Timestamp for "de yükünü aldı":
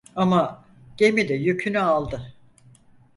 1.29-2.33